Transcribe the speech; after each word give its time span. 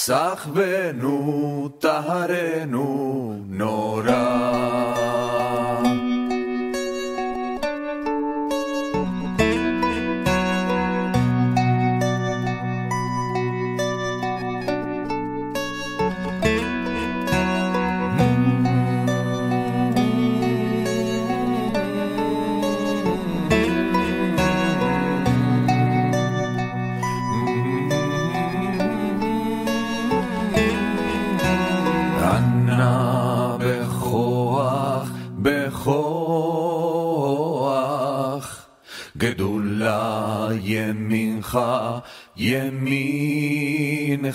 סחבנו, 0.00 1.68
טהרנו, 1.80 3.36
נורא. 3.48 4.29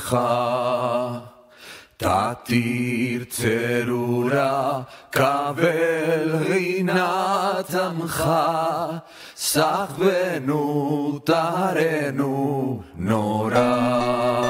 ימינך. 0.06 0.18
תתיר 1.98 3.24
צרורה, 3.30 4.82
קבל 5.10 6.36
רינת 6.50 7.76
עמך, 7.76 8.32
סחבנו, 9.36 11.20
טהרנו, 11.26 12.82
נורא. 12.96 14.45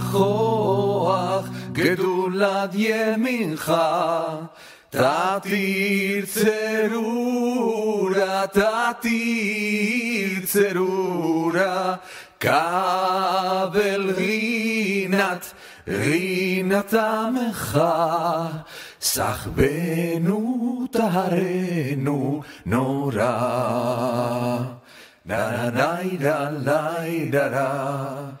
בכוח, 0.00 1.48
גדולת 1.72 2.70
ימינך. 2.72 3.72
תתיר 4.90 6.26
צרורה, 6.26 7.66
תתיר 8.52 9.10
צרורה, 10.46 11.94
כבל 12.40 14.12
רינת, 14.16 15.52
רינת 15.88 16.94
עמך, 16.94 17.80
סחבנו 19.00 20.86
טהרנו 20.90 22.42
נורא. 22.66 23.20
דה 25.26 25.70
דה 25.70 25.96
דה 26.18 26.50
דה 26.50 26.90
דה 27.30 27.48
דה 27.48 28.40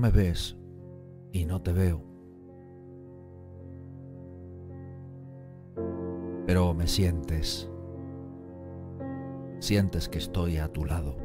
me 0.00 0.10
ves 0.10 0.56
y 1.30 1.44
no 1.44 1.62
te 1.62 1.72
veo. 1.72 2.02
Pero 6.46 6.74
me 6.74 6.86
sientes. 6.86 7.70
Sientes 9.60 10.08
que 10.08 10.18
estoy 10.18 10.56
a 10.56 10.68
tu 10.68 10.84
lado. 10.86 11.16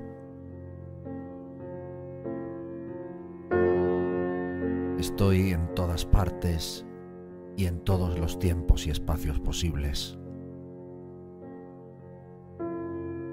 Estoy 5.00 5.52
en 5.52 5.74
todas 5.74 6.06
partes 6.06 6.86
y 7.56 7.68
en 7.68 7.80
todos 7.80 8.20
los 8.20 8.38
tiempos 8.40 8.86
y 8.86 8.92
espacios 8.92 9.40
posibles. 9.40 10.18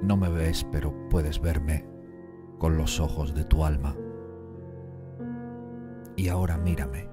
No 0.02 0.16
me 0.16 0.28
ves, 0.28 0.66
pero 0.70 0.94
puedes 1.08 1.40
verme 1.40 1.84
con 2.58 2.76
los 2.76 3.00
ojos 3.00 3.34
de 3.34 3.44
tu 3.44 3.64
alma. 3.64 3.96
Y 6.16 6.28
ahora 6.28 6.58
mírame. 6.58 7.12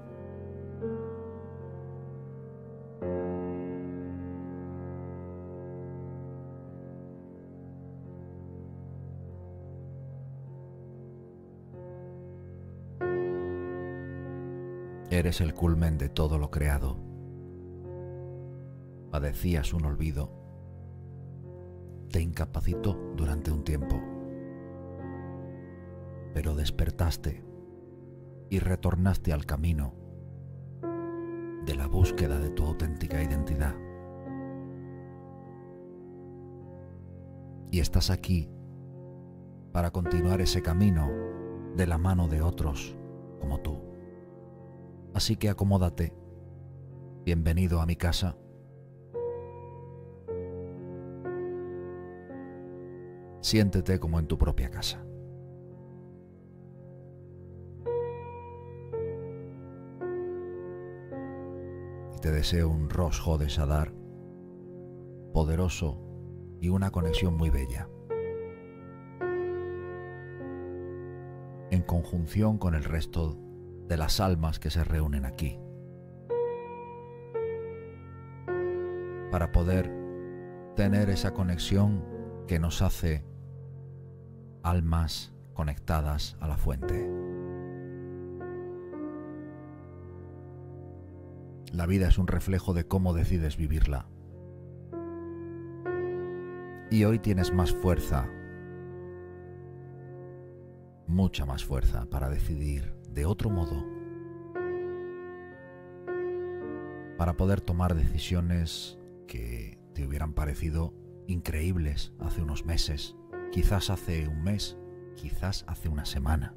Eres 15.12 15.42
el 15.42 15.54
culmen 15.54 15.98
de 15.98 16.08
todo 16.08 16.38
lo 16.38 16.52
creado. 16.52 16.98
Padecías 19.10 19.74
un 19.74 19.86
olvido. 19.86 20.32
Te 22.12 22.22
incapacitó 22.22 22.94
durante 23.16 23.52
un 23.52 23.64
tiempo. 23.64 24.00
Pero 26.34 26.56
despertaste 26.56 27.49
y 28.50 28.60
retornaste 28.60 29.32
al 29.34 29.46
camino 29.46 29.94
de 31.66 31.76
la 31.76 31.88
búsqueda 31.88 32.40
de 32.40 32.50
tu 32.50 32.66
auténtica 32.66 33.22
identidad. 33.22 33.76
Y 37.72 37.80
estás 37.80 38.10
aquí 38.10 38.50
para 39.72 39.92
continuar 39.92 40.42
ese 40.42 40.62
camino 40.62 41.10
de 41.76 41.86
la 41.86 41.98
mano 41.98 42.28
de 42.28 42.42
otros 42.42 42.98
como 43.40 43.60
tú. 43.60 43.78
Así 45.14 45.36
que 45.36 45.50
acomódate. 45.50 46.14
Bienvenido 47.24 47.82
a 47.82 47.86
mi 47.86 47.96
casa. 47.96 48.36
Siéntete 53.42 54.00
como 54.00 54.20
en 54.20 54.28
tu 54.28 54.38
propia 54.38 54.70
casa. 54.70 55.06
Te 62.22 62.32
deseo 62.32 62.70
un 62.70 62.90
rosjo 62.90 63.38
de 63.38 63.50
Sadar 63.50 63.94
poderoso 65.34 66.02
y 66.60 66.70
una 66.70 66.92
conexión 66.92 67.36
muy 67.38 67.50
bella. 67.50 67.88
En 71.72 71.82
conjunción 71.84 72.58
con 72.58 72.76
el 72.76 72.84
resto 72.84 73.38
de 73.88 73.98
las 73.98 74.20
almas 74.20 74.60
que 74.60 74.70
se 74.70 74.84
reúnen 74.84 75.26
aquí. 75.26 75.60
Para 79.32 79.52
poder 79.52 79.92
tener 80.76 81.10
esa 81.10 81.34
conexión 81.34 82.04
que 82.48 82.60
nos 82.60 82.82
hace 82.82 83.24
almas 84.64 85.34
conectadas 85.54 86.36
a 86.40 86.48
la 86.48 86.58
fuente. 86.58 87.19
La 91.72 91.86
vida 91.86 92.08
es 92.08 92.18
un 92.18 92.28
reflejo 92.28 92.74
de 92.74 92.86
cómo 92.86 93.14
decides 93.14 93.58
vivirla. 93.58 94.08
Y 96.92 97.04
hoy 97.04 97.20
tienes 97.20 97.54
más 97.54 97.72
fuerza, 97.72 98.28
mucha 101.08 101.46
más 101.46 101.64
fuerza 101.64 102.06
para 102.10 102.30
decidir 102.30 102.96
de 103.10 103.26
otro 103.26 103.50
modo 103.50 104.00
para 107.20 107.34
poder 107.34 107.60
tomar 107.60 107.96
decisiones 107.96 108.98
que 109.28 109.78
te 109.94 110.08
hubieran 110.08 110.32
parecido 110.32 110.94
increíbles 111.28 112.14
hace 112.18 112.42
unos 112.42 112.66
meses, 112.66 113.18
quizás 113.52 113.90
hace 113.90 114.30
un 114.30 114.42
mes, 114.42 114.78
quizás 115.18 115.66
hace 115.68 115.90
una 115.90 116.06
semana, 116.06 116.56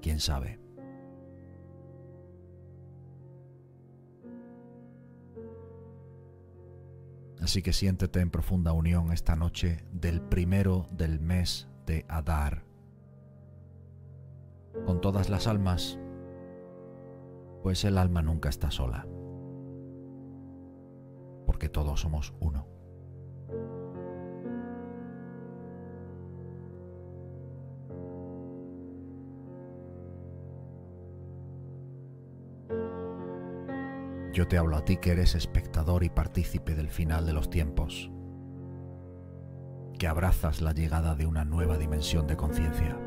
quién 0.00 0.18
sabe. 0.18 0.61
Así 7.42 7.60
que 7.60 7.72
siéntete 7.72 8.20
en 8.20 8.30
profunda 8.30 8.72
unión 8.72 9.12
esta 9.12 9.34
noche 9.34 9.84
del 9.92 10.20
primero 10.20 10.86
del 10.92 11.18
mes 11.18 11.68
de 11.86 12.06
Adar 12.08 12.64
con 14.86 15.00
todas 15.00 15.28
las 15.28 15.48
almas, 15.48 15.98
pues 17.62 17.84
el 17.84 17.98
alma 17.98 18.22
nunca 18.22 18.48
está 18.48 18.70
sola, 18.70 19.06
porque 21.46 21.68
todos 21.68 22.00
somos 22.00 22.32
uno. 22.38 22.66
Yo 34.32 34.48
te 34.48 34.56
hablo 34.56 34.78
a 34.78 34.84
ti 34.84 34.96
que 34.96 35.10
eres 35.10 35.34
espectador 35.34 36.04
y 36.04 36.08
partícipe 36.08 36.74
del 36.74 36.88
final 36.88 37.26
de 37.26 37.34
los 37.34 37.50
tiempos, 37.50 38.10
que 39.98 40.06
abrazas 40.06 40.62
la 40.62 40.72
llegada 40.72 41.14
de 41.14 41.26
una 41.26 41.44
nueva 41.44 41.76
dimensión 41.76 42.26
de 42.26 42.36
conciencia. 42.36 42.98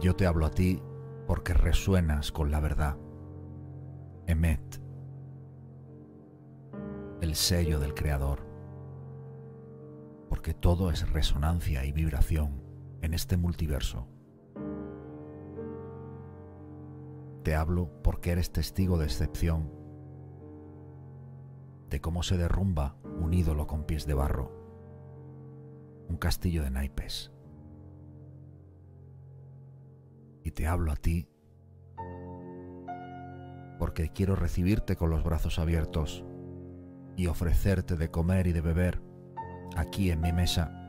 Yo 0.00 0.14
te 0.14 0.24
hablo 0.26 0.46
a 0.46 0.50
ti 0.52 0.80
porque 1.26 1.52
resuenas 1.52 2.30
con 2.30 2.52
la 2.52 2.60
verdad. 2.60 2.96
Emet, 4.28 4.80
el 7.20 7.34
sello 7.34 7.80
del 7.80 7.92
Creador. 7.92 8.46
Porque 10.28 10.54
todo 10.54 10.92
es 10.92 11.10
resonancia 11.10 11.84
y 11.84 11.90
vibración 11.90 12.59
en 13.02 13.14
este 13.14 13.36
multiverso. 13.36 14.06
Te 17.42 17.54
hablo 17.54 17.90
porque 18.02 18.32
eres 18.32 18.52
testigo 18.52 18.98
de 18.98 19.06
excepción, 19.06 19.70
de 21.88 22.00
cómo 22.00 22.22
se 22.22 22.36
derrumba 22.36 22.96
un 23.20 23.32
ídolo 23.34 23.66
con 23.66 23.84
pies 23.84 24.06
de 24.06 24.14
barro, 24.14 24.52
un 26.08 26.16
castillo 26.16 26.62
de 26.62 26.70
naipes 26.70 27.32
y 30.42 30.50
te 30.52 30.66
hablo 30.66 30.92
a 30.92 30.96
ti 30.96 31.28
porque 33.78 34.10
quiero 34.10 34.36
recibirte 34.36 34.96
con 34.96 35.10
los 35.10 35.24
brazos 35.24 35.58
abiertos 35.58 36.24
y 37.16 37.26
ofrecerte 37.26 37.96
de 37.96 38.10
comer 38.10 38.46
y 38.46 38.52
de 38.52 38.60
beber 38.60 39.00
aquí 39.76 40.10
en 40.10 40.20
mi 40.20 40.32
mesa 40.32 40.79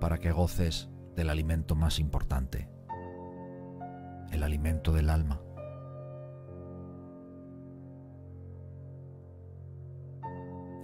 para 0.00 0.18
que 0.18 0.32
goces 0.32 0.88
del 1.14 1.30
alimento 1.30 1.74
más 1.76 1.98
importante, 1.98 2.68
el 4.32 4.42
alimento 4.42 4.92
del 4.92 5.10
alma. 5.10 5.42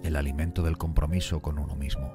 el 0.03 0.15
alimento 0.15 0.63
del 0.63 0.77
compromiso 0.77 1.41
con 1.41 1.59
uno 1.59 1.75
mismo. 1.75 2.13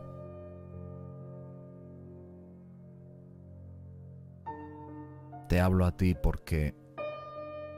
te 5.52 5.61
hablo 5.61 5.85
a 5.85 5.94
ti 5.94 6.14
porque 6.14 6.75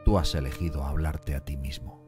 tú 0.05 0.17
has 0.17 0.37
elegido 0.37 0.85
hablarte 0.85 1.35
a 1.35 1.45
ti 1.45 1.57
mismo. 1.57 2.01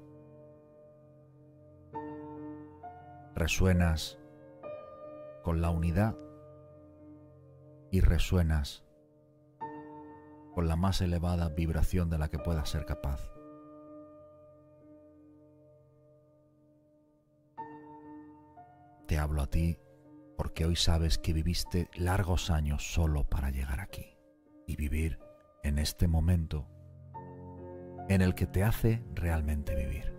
Resuenas 3.34 4.16
con 5.42 5.60
la 5.60 5.70
unidad 5.70 6.16
y 7.96 8.00
resuenas 8.00 8.84
con 10.52 10.68
la 10.68 10.76
más 10.76 11.00
elevada 11.00 11.48
vibración 11.48 12.10
de 12.10 12.18
la 12.18 12.28
que 12.28 12.38
puedas 12.38 12.68
ser 12.68 12.84
capaz. 12.84 13.32
Te 19.06 19.18
hablo 19.18 19.40
a 19.40 19.46
ti 19.46 19.78
porque 20.36 20.66
hoy 20.66 20.76
sabes 20.76 21.16
que 21.16 21.32
viviste 21.32 21.88
largos 21.94 22.50
años 22.50 22.92
solo 22.92 23.24
para 23.24 23.48
llegar 23.48 23.80
aquí 23.80 24.18
y 24.66 24.76
vivir 24.76 25.18
en 25.62 25.78
este 25.78 26.06
momento 26.06 26.68
en 28.10 28.20
el 28.20 28.34
que 28.34 28.46
te 28.46 28.62
hace 28.62 29.02
realmente 29.14 29.74
vivir. 29.74 30.15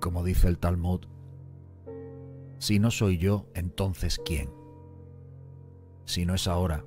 Como 0.00 0.24
dice 0.24 0.48
el 0.48 0.58
Talmud, 0.58 1.02
si 2.58 2.78
no 2.78 2.90
soy 2.90 3.18
yo, 3.18 3.46
entonces 3.54 4.20
¿quién? 4.24 4.50
Si 6.04 6.26
no 6.26 6.34
es 6.34 6.48
ahora, 6.48 6.84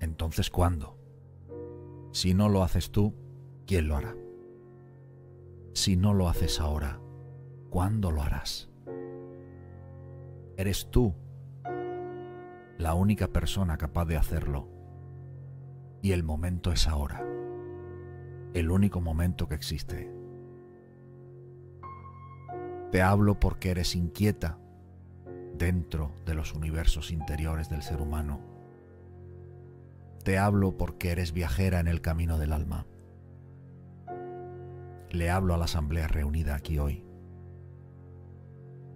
entonces 0.00 0.50
¿cuándo? 0.50 0.96
Si 2.12 2.34
no 2.34 2.48
lo 2.48 2.62
haces 2.62 2.90
tú, 2.90 3.14
¿quién 3.66 3.88
lo 3.88 3.96
hará? 3.96 4.14
Si 5.74 5.96
no 5.96 6.14
lo 6.14 6.28
haces 6.28 6.60
ahora, 6.60 7.00
¿cuándo 7.70 8.10
lo 8.10 8.22
harás? 8.22 8.70
Eres 10.56 10.90
tú 10.90 11.14
la 12.78 12.94
única 12.94 13.28
persona 13.28 13.76
capaz 13.76 14.06
de 14.06 14.16
hacerlo. 14.16 14.68
Y 16.02 16.12
el 16.12 16.24
momento 16.24 16.72
es 16.72 16.88
ahora. 16.88 17.24
El 18.54 18.70
único 18.70 19.00
momento 19.00 19.46
que 19.46 19.54
existe. 19.54 20.21
Te 22.92 23.00
hablo 23.00 23.40
porque 23.40 23.70
eres 23.70 23.96
inquieta 23.96 24.58
dentro 25.56 26.12
de 26.26 26.34
los 26.34 26.52
universos 26.52 27.10
interiores 27.10 27.70
del 27.70 27.80
ser 27.80 28.02
humano. 28.02 28.38
Te 30.24 30.36
hablo 30.36 30.76
porque 30.76 31.10
eres 31.10 31.32
viajera 31.32 31.80
en 31.80 31.88
el 31.88 32.02
camino 32.02 32.36
del 32.36 32.52
alma. 32.52 32.84
Le 35.08 35.30
hablo 35.30 35.54
a 35.54 35.56
la 35.56 35.64
asamblea 35.64 36.06
reunida 36.06 36.54
aquí 36.54 36.78
hoy. 36.78 37.02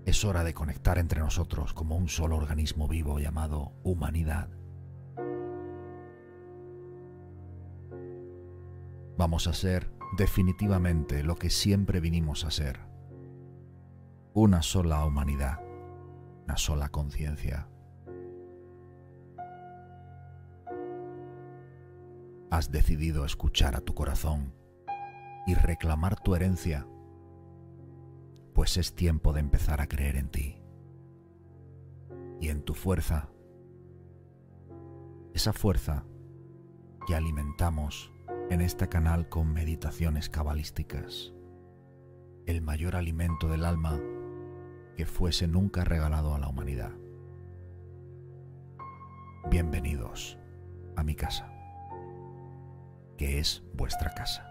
Es 0.04 0.26
hora 0.26 0.44
de 0.44 0.52
conectar 0.52 0.98
entre 0.98 1.20
nosotros 1.20 1.72
como 1.72 1.96
un 1.96 2.10
solo 2.10 2.36
organismo 2.36 2.88
vivo 2.88 3.18
llamado 3.18 3.72
humanidad. 3.82 4.50
Vamos 9.16 9.46
a 9.46 9.54
ser 9.54 9.90
definitivamente 10.18 11.22
lo 11.22 11.36
que 11.36 11.48
siempre 11.48 12.00
vinimos 12.00 12.44
a 12.44 12.50
ser. 12.50 12.95
Una 14.38 14.60
sola 14.60 15.02
humanidad, 15.06 15.62
una 16.44 16.58
sola 16.58 16.90
conciencia. 16.90 17.70
Has 22.50 22.70
decidido 22.70 23.24
escuchar 23.24 23.74
a 23.76 23.80
tu 23.80 23.94
corazón 23.94 24.52
y 25.46 25.54
reclamar 25.54 26.20
tu 26.20 26.34
herencia 26.34 26.86
pues 28.52 28.76
es 28.76 28.94
tiempo 28.94 29.32
de 29.32 29.40
empezar 29.40 29.80
a 29.80 29.86
creer 29.86 30.16
en 30.16 30.28
ti 30.28 30.60
y 32.38 32.50
en 32.50 32.60
tu 32.60 32.74
fuerza, 32.74 33.30
esa 35.32 35.54
fuerza 35.54 36.04
que 37.06 37.14
alimentamos 37.14 38.12
en 38.50 38.60
este 38.60 38.90
canal 38.90 39.30
con 39.30 39.50
meditaciones 39.50 40.28
cabalísticas, 40.28 41.32
el 42.44 42.60
mayor 42.60 42.96
alimento 42.96 43.48
del 43.48 43.64
alma 43.64 43.98
que 44.96 45.04
fuese 45.04 45.46
nunca 45.46 45.84
regalado 45.84 46.34
a 46.34 46.38
la 46.38 46.48
humanidad. 46.48 46.90
Bienvenidos 49.50 50.38
a 50.96 51.04
mi 51.04 51.14
casa, 51.14 51.52
que 53.18 53.38
es 53.38 53.62
vuestra 53.74 54.14
casa. 54.14 54.45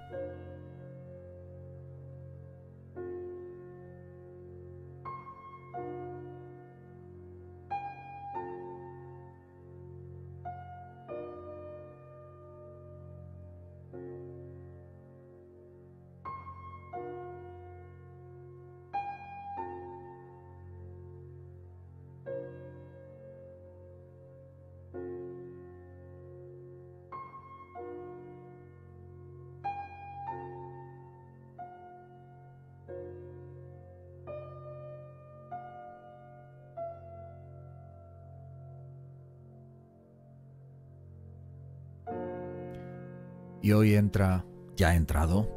Y 43.65 43.73
hoy 43.73 43.95
entra, 43.95 44.45
ya 44.75 44.89
ha 44.89 44.95
entrado, 44.95 45.49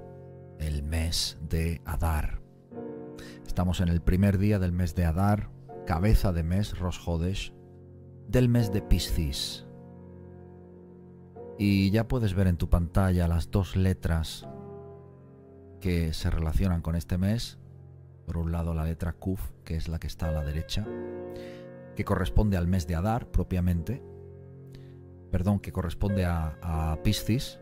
el 0.58 0.82
mes 0.82 1.36
de 1.46 1.82
Adar. 1.84 2.40
Estamos 3.46 3.82
en 3.82 3.88
el 3.88 4.00
primer 4.00 4.38
día 4.38 4.58
del 4.58 4.72
mes 4.72 4.94
de 4.94 5.04
Adar, 5.04 5.50
cabeza 5.86 6.32
de 6.32 6.42
mes, 6.42 6.78
Rosh 6.78 7.00
Hodesh, 7.04 7.52
del 8.26 8.48
mes 8.48 8.72
de 8.72 8.80
Piscis. 8.80 9.66
Y 11.58 11.90
ya 11.90 12.08
puedes 12.08 12.32
ver 12.32 12.46
en 12.46 12.56
tu 12.56 12.70
pantalla 12.70 13.28
las 13.28 13.50
dos 13.50 13.76
letras 13.76 14.48
que 15.78 16.14
se 16.14 16.30
relacionan 16.30 16.80
con 16.80 16.96
este 16.96 17.18
mes. 17.18 17.58
Por 18.24 18.38
un 18.38 18.52
lado 18.52 18.72
la 18.72 18.84
letra 18.84 19.12
Kuf, 19.12 19.50
que 19.64 19.76
es 19.76 19.86
la 19.86 19.98
que 19.98 20.06
está 20.06 20.30
a 20.30 20.32
la 20.32 20.44
derecha, 20.46 20.86
que 21.94 22.06
corresponde 22.06 22.56
al 22.56 22.68
mes 22.68 22.86
de 22.86 22.94
Adar 22.94 23.30
propiamente. 23.30 24.02
Perdón, 25.30 25.60
que 25.60 25.72
corresponde 25.72 26.24
a, 26.24 26.56
a 26.62 27.02
Piscis, 27.02 27.60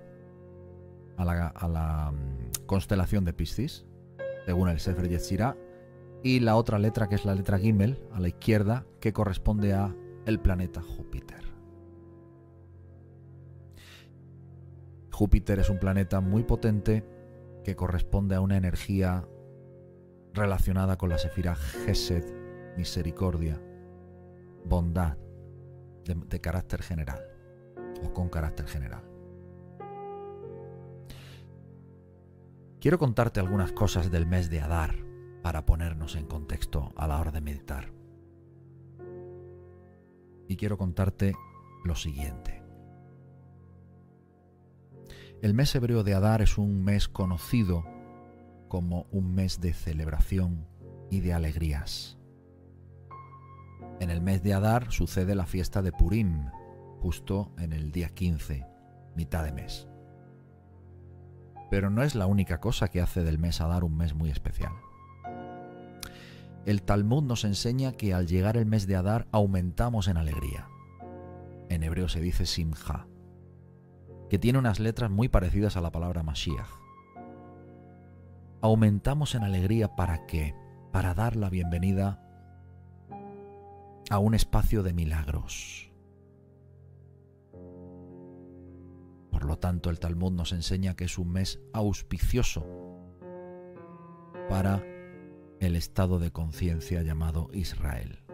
a 1.17 1.69
la, 1.69 2.13
mm, 2.13 2.67
constelación 2.67 3.25
de 3.25 3.33
Piscis, 3.33 3.87
según 4.45 4.69
el 4.69 4.81
Sefer 4.81 5.09
Yetzirah, 5.09 5.57
y 6.23 6.41
la 6.41 6.57
otra 6.57 6.79
letra 6.79 7.09
que 7.09 7.15
es 7.15 7.25
la 7.25 7.35
letra 7.35 7.59
Gimel 7.59 8.03
a 8.13 8.21
la 8.21 8.29
izquierda 8.29 8.85
que 9.01 9.13
corresponde 9.13 9.75
a 9.75 9.95
el 10.25 10.41
planeta 10.41 10.83
Júpiter. 10.83 11.45
Júpiter 15.13 15.61
es 15.61 15.71
un 15.71 15.79
planeta 15.79 16.21
muy 16.21 16.43
potente 16.43 17.05
que 17.65 17.77
corresponde 17.77 18.35
a 18.35 18.41
una 18.41 18.57
energía 18.57 19.27
relacionada 20.35 20.99
con 20.99 21.09
la 21.09 21.19
sefira 21.19 21.55
Gesed, 21.55 22.25
misericordia, 22.77 23.61
bondad, 24.65 25.17
de 26.05 26.41
carácter 26.41 26.83
general 26.83 27.21
o 28.05 28.13
con 28.13 28.29
carácter 28.29 28.67
general. 28.67 29.16
Quiero 32.87 33.01
contarte 33.01 33.41
algunas 33.41 33.73
cosas 33.73 34.13
del 34.13 34.27
mes 34.27 34.49
de 34.49 34.61
Adar 34.61 34.95
para 35.43 35.67
ponernos 35.67 36.15
en 36.15 36.25
contexto 36.25 36.93
a 36.95 37.09
la 37.09 37.19
hora 37.19 37.33
de 37.33 37.41
meditar. 37.41 37.91
Y 40.47 40.55
quiero 40.55 40.79
contarte 40.79 41.35
lo 41.85 41.97
siguiente. 41.97 42.63
El 45.43 45.53
mes 45.53 45.75
hebreo 45.75 46.05
de 46.05 46.15
Adar 46.15 46.43
es 46.43 46.59
un 46.59 46.85
mes 46.85 47.09
conocido 47.09 47.85
como 48.69 49.09
un 49.11 49.35
mes 49.35 49.61
de 49.61 49.73
celebración 49.73 50.69
y 51.11 51.19
de 51.19 51.33
alegrías. 51.33 52.19
En 53.99 54.11
el 54.11 54.21
mes 54.21 54.45
de 54.45 54.55
Adar 54.55 54.93
sucede 54.93 55.35
la 55.35 55.47
fiesta 55.47 55.83
de 55.83 55.91
Purim, 55.91 56.53
justo 57.01 57.51
en 57.59 57.73
el 57.73 57.91
día 57.91 58.11
15, 58.11 58.65
mitad 59.17 59.43
de 59.43 59.51
mes. 59.51 59.89
Pero 61.71 61.91
no 61.91 62.03
es 62.03 62.15
la 62.15 62.27
única 62.27 62.61
cosa 62.61 62.89
que 62.89 63.01
hace 63.01 63.25
del 63.25 63.39
mes 63.39 63.61
Adar 63.61 63.85
un 63.85 63.97
mes 63.97 64.15
muy 64.15 64.31
especial. 64.31 64.73
El 66.65 66.83
Talmud 66.83 67.23
nos 67.23 67.45
enseña 67.45 67.93
que 67.93 68.13
al 68.13 68.27
llegar 68.27 68.57
el 68.57 68.67
mes 68.67 68.87
de 68.87 68.97
Adar 68.97 69.29
aumentamos 69.31 70.09
en 70.09 70.17
alegría. 70.17 70.69
En 71.69 71.83
hebreo 71.83 72.09
se 72.09 72.21
dice 72.21 72.45
Simha, 72.45 73.07
que 74.29 74.39
tiene 74.39 74.59
unas 74.59 74.81
letras 74.81 75.11
muy 75.11 75.29
parecidas 75.29 75.77
a 75.77 75.81
la 75.81 75.93
palabra 75.93 76.23
Mashiach. 76.23 76.69
Aumentamos 78.61 79.35
en 79.35 79.45
alegría 79.45 79.95
para 79.95 80.27
qué? 80.27 80.55
Para 80.93 81.15
dar 81.15 81.37
la 81.37 81.51
bienvenida 81.51 82.21
a 84.11 84.19
un 84.19 84.35
espacio 84.35 84.83
de 84.83 84.93
milagros, 84.93 85.93
Por 89.37 89.45
lo 89.45 89.59
tanto, 89.59 89.91
el 89.91 90.01
Talmud 90.01 90.33
nos 90.33 90.53
enseña 90.53 90.97
que 90.97 91.05
es 91.05 91.19
un 91.19 91.31
mes 91.31 91.61
auspicioso 91.75 92.65
para 94.49 94.83
el 95.61 95.77
estado 95.77 96.19
de 96.19 96.31
conciencia 96.31 97.03
llamado 97.03 97.51
Israel. 97.53 98.25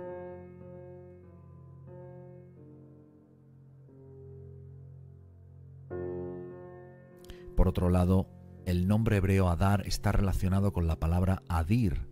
Por 7.56 7.66
otro 7.66 7.90
lado, 7.90 8.28
el 8.64 8.87
nombre 8.87 9.16
hebreo 9.16 9.49
Adar 9.49 9.85
está 9.88 10.12
relacionado 10.12 10.73
con 10.73 10.87
la 10.87 11.00
palabra 11.00 11.42
Adir, 11.49 12.06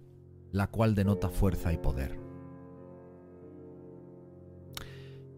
la 0.51 0.67
cual 0.67 0.97
denota 0.97 1.29
fuerza 1.29 1.73
y 1.73 1.79
poder. 1.79 2.19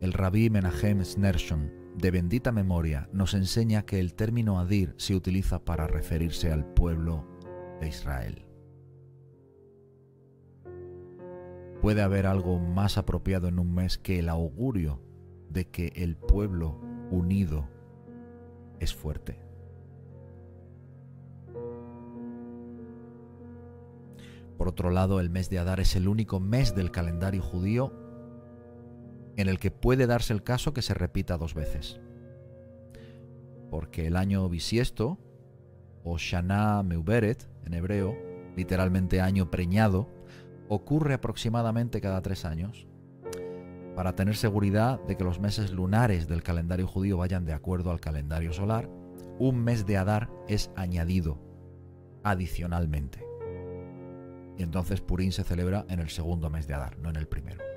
El 0.01 0.15
rabí 0.15 0.49
Menachem 0.49 1.05
Snershon 1.05 1.82
de 1.97 2.11
bendita 2.11 2.53
memoria 2.53 3.09
nos 3.13 3.35
enseña 3.35 3.83
que 3.83 4.01
el 4.01 4.15
término 4.15 4.59
Adir 4.59 4.95
se 4.97 5.15
utiliza 5.15 5.65
para 5.65 5.87
referirse 5.87 6.53
al 6.53 6.65
pueblo 6.65 7.27
de 7.81 7.89
Israel. 7.89 8.47
puede 11.83 12.01
haber 12.01 12.27
algo 12.27 12.61
más 12.61 12.97
apropiado 12.97 13.49
en 13.49 13.59
un 13.59 13.75
mes 13.75 13.99
que 13.99 14.21
el 14.21 14.29
augurio 14.29 15.01
de 15.51 15.67
que 15.67 15.93
el 15.97 16.17
pueblo 16.17 16.81
unido 17.11 17.69
es 18.79 18.95
fuerte. 18.95 19.41
Por 24.57 24.69
otro 24.69 24.91
lado, 24.91 25.19
el 25.19 25.29
mes 25.29 25.51
de 25.51 25.59
Adar 25.59 25.81
es 25.81 25.97
el 25.97 26.07
único 26.07 26.39
mes 26.39 26.77
del 26.77 26.93
calendario 26.93 27.43
judío 27.43 27.93
en 29.43 29.49
el 29.49 29.59
que 29.59 29.73
puede 29.73 30.07
darse 30.07 30.33
el 30.33 30.45
caso 30.45 30.73
que 30.73 30.83
se 30.83 30.95
repita 30.95 31.37
dos 31.37 31.55
veces. 31.55 32.01
Porque 33.71 34.07
el 34.07 34.17
año 34.17 34.49
bisiesto, 34.49 35.19
o 36.05 36.17
Shana 36.17 36.83
Meuberet 36.85 37.49
en 37.67 37.75
hebreo, 37.75 38.17
literalmente 38.57 39.21
año 39.21 39.51
preñado, 39.51 40.09
ocurre 40.69 41.15
aproximadamente 41.15 42.01
cada 42.01 42.23
tres 42.23 42.45
años. 42.45 42.87
Para 43.97 44.15
tener 44.15 44.37
seguridad 44.37 45.01
de 45.07 45.17
que 45.17 45.25
los 45.25 45.41
meses 45.41 45.73
lunares 45.73 46.29
del 46.29 46.45
calendario 46.45 46.87
judío 46.87 47.19
vayan 47.19 47.45
de 47.45 47.53
acuerdo 47.53 47.91
al 47.91 48.01
calendario 48.01 48.53
solar, 48.53 48.89
un 49.41 49.65
mes 49.65 49.87
de 49.87 49.97
Adar 49.97 50.31
es 50.47 50.71
añadido 50.77 51.39
adicionalmente. 52.23 53.27
Y 54.57 54.63
entonces 54.63 55.01
Purín 55.01 55.33
se 55.33 55.43
celebra 55.43 55.85
en 55.89 55.99
el 55.99 56.11
segundo 56.11 56.49
mes 56.49 56.69
de 56.69 56.75
Adar, 56.75 56.97
no 56.99 57.11
en 57.11 57.17
el 57.17 57.27
primero. 57.27 57.72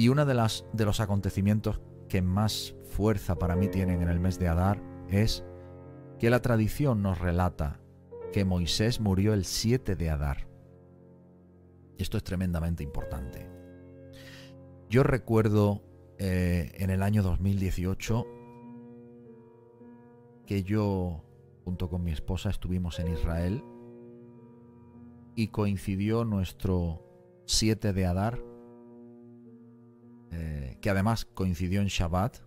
Y 0.00 0.08
uno 0.08 0.24
de, 0.24 0.32
las, 0.32 0.64
de 0.72 0.86
los 0.86 0.98
acontecimientos 1.00 1.82
que 2.08 2.22
más 2.22 2.74
fuerza 2.88 3.38
para 3.38 3.54
mí 3.54 3.68
tienen 3.68 4.00
en 4.00 4.08
el 4.08 4.18
mes 4.18 4.38
de 4.38 4.48
Adar 4.48 4.82
es 5.10 5.44
que 6.18 6.30
la 6.30 6.40
tradición 6.40 7.02
nos 7.02 7.18
relata 7.18 7.82
que 8.32 8.46
Moisés 8.46 8.98
murió 8.98 9.34
el 9.34 9.44
7 9.44 9.96
de 9.96 10.08
Adar. 10.08 10.48
Esto 11.98 12.16
es 12.16 12.24
tremendamente 12.24 12.82
importante. 12.82 13.46
Yo 14.88 15.02
recuerdo 15.02 15.82
eh, 16.16 16.72
en 16.76 16.88
el 16.88 17.02
año 17.02 17.22
2018 17.22 18.26
que 20.46 20.62
yo, 20.62 21.22
junto 21.66 21.90
con 21.90 22.02
mi 22.02 22.12
esposa, 22.12 22.48
estuvimos 22.48 23.00
en 23.00 23.12
Israel 23.12 23.62
y 25.36 25.48
coincidió 25.48 26.24
nuestro 26.24 27.04
7 27.44 27.92
de 27.92 28.06
Adar, 28.06 28.49
eh, 30.32 30.78
que 30.80 30.90
además 30.90 31.24
coincidió 31.24 31.80
en 31.80 31.88
Shabbat, 31.88 32.38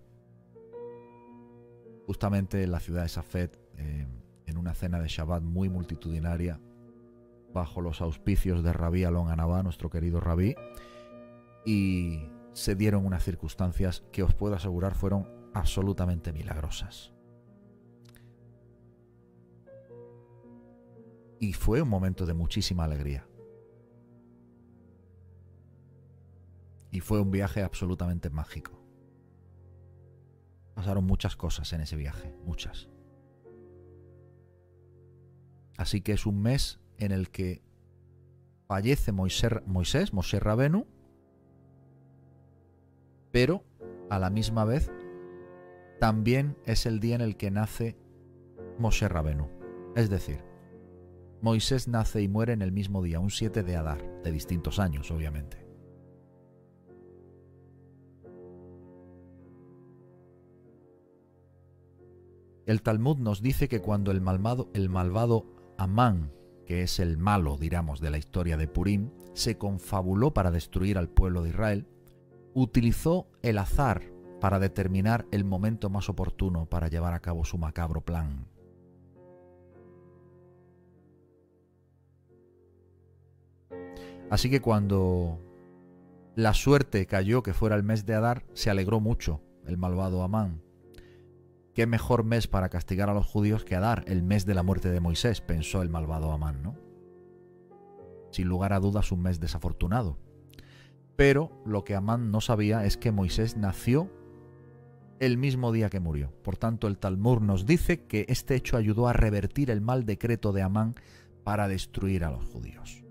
justamente 2.06 2.63
en 2.63 2.72
la 2.72 2.80
ciudad 2.80 3.04
de 3.04 3.10
Safed, 3.10 3.52
eh, 3.78 4.08
en 4.46 4.58
una 4.58 4.74
cena 4.74 5.02
de 5.02 5.08
Shabbat 5.08 5.43
muy 5.43 5.69
multitudinaria, 5.69 6.60
bajo 7.54 7.82
los 7.82 8.02
auspicios 8.02 8.63
de 8.63 8.74
Rabí 8.74 9.04
Alon 9.04 9.30
Anabá, 9.30 9.63
nuestro 9.63 9.89
querido 9.89 10.19
Rabí, 10.19 10.56
y 11.65 12.30
se 12.54 12.76
dieron 12.76 13.06
unas 13.06 13.24
circunstancias 13.24 14.04
que 14.12 14.24
os 14.24 14.34
puedo 14.34 14.56
asegurar 14.56 14.96
fueron 14.96 15.28
absolutamente 15.54 16.34
milagrosas. 16.34 17.13
Y 21.39 21.54
fue 21.54 21.82
un 21.82 21.89
momento 21.89 22.26
de 22.26 22.34
muchísima 22.34 22.86
alegría. 22.86 23.28
Y 26.94 27.00
fue 27.00 27.20
un 27.20 27.32
viaje 27.32 27.64
absolutamente 27.64 28.30
mágico. 28.30 28.80
Pasaron 30.76 31.06
muchas 31.06 31.36
cosas 31.36 31.74
en 31.74 31.82
ese 31.82 31.96
viaje, 31.96 32.36
muchas. 32.46 32.88
Así 35.76 36.02
que 36.02 36.12
es 36.12 36.28
un 36.28 36.44
mes 36.44 36.80
en 37.00 37.12
el 37.12 37.32
que 37.32 37.64
fallece 38.68 39.12
Moisés, 39.12 39.54
Moisés 39.66 40.14
Moshe 40.14 40.40
Rabenu, 40.40 40.86
pero 43.32 43.64
a 44.12 44.20
la 44.20 44.30
misma 44.30 44.64
vez 44.64 44.92
también 46.00 46.56
es 46.68 46.86
el 46.86 47.00
día 47.00 47.16
en 47.16 47.22
el 47.22 47.38
que 47.38 47.50
nace 47.50 47.98
Moshe 48.78 49.08
Rabenu. 49.08 49.50
Es 49.96 50.12
decir, 50.12 50.44
Moisés 51.42 51.88
nace 51.88 52.22
y 52.22 52.28
muere 52.28 52.54
en 52.54 52.62
el 52.62 52.72
mismo 52.72 53.02
día, 53.02 53.20
un 53.20 53.32
7 53.32 53.64
de 53.64 53.78
Adar, 53.78 54.22
de 54.22 54.32
distintos 54.32 54.78
años, 54.78 55.10
obviamente. 55.10 55.62
El 62.65 62.82
Talmud 62.82 63.17
nos 63.17 63.41
dice 63.41 63.67
que 63.67 63.82
cuando 63.82 64.12
el 64.12 64.21
malvado, 64.21 65.45
Amán, 65.78 66.32
que 66.65 66.84
es 66.84 66.99
el 66.99 67.17
malo, 67.17 67.58
digamos, 67.58 67.99
de 67.99 68.10
la 68.10 68.17
historia 68.17 68.56
de 68.56 68.67
Purim, 68.67 69.10
se 69.34 69.58
confabuló 69.58 70.34
para 70.34 70.49
destruir 70.49 70.97
al 70.97 71.10
pueblo 71.10 71.43
de 71.43 71.49
Israel, 71.49 71.88
utilizó 72.54 73.28
el 73.41 73.58
azar 73.58 74.04
para 74.39 74.60
determinar 74.60 75.26
el 75.32 75.43
momento 75.43 75.89
más 75.89 76.08
oportuno 76.08 76.65
para 76.65 76.88
llevar 76.88 77.13
a 77.13 77.19
cabo 77.19 77.43
su 77.43 77.58
macabro 77.58 78.02
plan. 78.02 78.47
Así 84.30 84.49
que 84.49 84.62
cuando 84.62 85.38
la 86.36 86.54
suerte 86.54 87.06
cayó 87.08 87.43
que 87.43 87.54
fuera 87.54 87.76
el 87.76 87.84
mes 87.84 88.06
de 88.06 88.15
Adar, 88.15 88.45
se 88.54 88.69
alegró 88.69 88.99
mucho 88.99 89.41
el 89.67 89.78
malvado 89.78 90.23
Amán, 90.23 90.62
¿Qué 91.74 91.88
mejor 91.88 92.24
mes 92.24 92.48
para 92.48 92.70
castigar 92.70 93.10
a 93.10 93.14
los 93.16 93.26
judíos 93.26 93.66
que 93.66 93.76
Adar, 93.76 94.04
el 94.08 94.22
mes 94.22 94.46
de 94.46 94.54
la 94.54 94.62
muerte 94.62 94.92
de 94.92 95.00
Moisés? 95.00 95.42
pensó 95.42 95.82
el 95.82 95.90
malvado 95.90 96.32
Amán, 96.32 96.62
¿no? 96.62 96.76
Sin 98.32 98.48
lugar 98.48 98.74
a 98.74 98.80
dudas 98.80 99.12
un 99.12 99.24
mes 99.24 99.40
desafortunado. 99.40 100.18
Pero 101.16 101.52
lo 101.66 101.84
que 101.84 101.96
Amán 101.96 102.30
no 102.30 102.42
sabía 102.42 102.86
es 102.86 102.98
que 102.98 103.12
Moisés 103.12 103.58
nació 103.58 104.12
el 105.20 105.38
mismo 105.38 105.72
día 105.72 105.90
que 105.90 106.00
murió. 106.00 106.32
Por 106.44 106.58
tanto, 106.58 106.88
el 106.88 107.00
Talmud 107.00 107.40
nos 107.40 107.66
dice 107.66 108.06
que 108.06 108.26
este 108.30 108.56
hecho 108.56 108.78
ayudó 108.78 109.08
a 109.08 109.14
revertir 109.14 109.72
el 109.72 109.82
mal 109.82 110.06
decreto 110.06 110.52
de 110.52 110.62
Amán 110.62 110.96
para 111.44 111.68
destruir 111.68 112.24
a 112.24 112.32
los 112.32 112.46
judíos. 112.46 113.03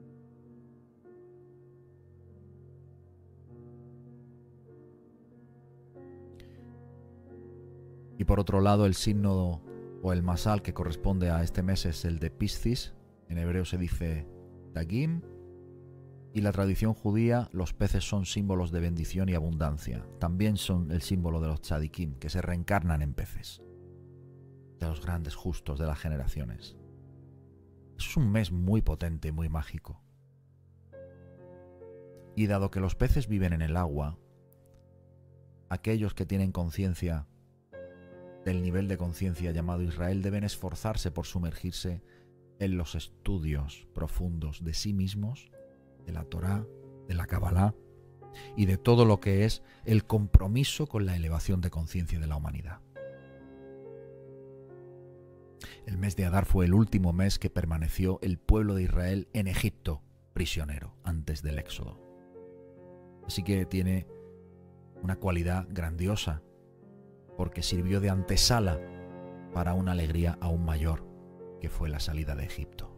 Y 8.19 8.25
por 8.25 8.41
otro 8.41 8.61
lado, 8.61 8.87
el 8.87 8.95
signo 8.95 9.63
o 10.03 10.13
el 10.13 10.23
masal 10.23 10.63
que 10.63 10.75
corresponde 10.75 11.31
a 11.31 11.43
este 11.43 11.63
mes 11.63 11.87
es 11.87 12.05
el 12.05 12.19
de 12.19 12.31
Piscis. 12.31 12.95
En 13.29 13.39
hebreo 13.39 13.65
se 13.65 13.79
dice 13.79 14.27
Dagim. 14.73 15.23
Y 16.35 16.41
la 16.41 16.53
tradición 16.53 16.95
judía, 16.95 17.49
los 17.53 17.75
peces 17.75 18.09
son 18.09 18.25
símbolos 18.25 18.73
de 18.73 18.81
bendición 18.81 19.29
y 19.29 19.35
abundancia. 19.35 20.07
También 20.19 20.57
son 20.57 20.91
el 20.91 21.03
símbolo 21.03 21.41
de 21.41 21.49
los 21.49 21.61
tzadikim, 21.61 22.15
que 22.15 22.31
se 22.31 22.41
reencarnan 22.41 23.03
en 23.03 23.13
peces. 23.13 23.63
De 24.81 24.87
los 24.87 25.03
grandes 25.03 25.35
justos 25.35 25.79
de 25.79 25.87
las 25.87 25.99
generaciones. 25.99 26.77
Es 27.99 28.17
un 28.17 28.33
mes 28.33 28.51
muy 28.51 28.81
potente, 28.81 29.31
muy 29.31 29.49
mágico. 29.51 30.03
Y 32.35 32.47
dado 32.47 32.71
que 32.71 32.81
los 32.81 32.95
peces 32.95 33.29
viven 33.29 33.53
en 33.53 33.61
el 33.61 33.77
agua, 33.77 34.19
aquellos 35.69 36.15
que 36.15 36.27
tienen 36.27 36.51
conciencia 36.51 37.29
del 38.45 38.63
nivel 38.63 38.89
de 38.89 38.97
conciencia 38.97 39.53
llamado 39.53 39.83
Israel 39.83 40.23
deben 40.23 40.45
esforzarse 40.45 41.11
por 41.11 41.27
sumergirse 41.27 42.03
en 42.59 42.77
los 42.77 42.95
estudios 42.95 43.87
profundos 43.95 44.65
de 44.65 44.75
sí 44.75 44.93
mismos, 44.93 45.51
de 46.07 46.13
la 46.13 46.25
Torá, 46.25 46.67
de 47.09 47.15
la 47.15 47.27
Kabbalah 47.27 47.75
y 48.57 48.67
de 48.67 48.79
todo 48.79 49.05
lo 49.05 49.21
que 49.21 49.45
es 49.45 49.63
el 49.85 50.05
compromiso 50.05 50.87
con 50.87 51.07
la 51.07 51.17
elevación 51.17 51.61
de 51.61 51.71
conciencia 51.71 52.19
de 52.19 52.27
la 52.27 52.37
humanidad. 52.37 52.81
El 55.87 55.99
mes 55.99 56.17
de 56.17 56.25
Adar 56.25 56.47
fue 56.47 56.67
el 56.67 56.75
último 56.75 57.13
mes 57.13 57.39
que 57.39 57.51
permaneció 57.51 58.19
el 58.23 58.39
pueblo 58.39 58.75
de 58.75 58.85
Israel 58.85 59.29
en 59.33 59.49
Egipto 59.49 60.03
prisionero 60.33 60.97
antes 61.05 61.43
del 61.43 61.59
éxodo. 61.59 62.01
Así 63.27 63.43
que 63.43 63.67
tiene 63.67 64.07
una 65.03 65.17
cualidad 65.17 65.67
grandiosa 65.71 66.43
porque 67.37 67.63
sirvió 67.63 68.01
de 68.01 68.11
antesala 68.11 68.81
para 69.53 69.75
una 69.75 69.93
alegría 69.93 70.39
aún 70.41 70.65
mayor, 70.65 71.05
que 71.61 71.69
fue 71.69 71.89
la 71.89 72.01
salida 72.01 72.35
de 72.35 72.45
Egipto. 72.45 72.92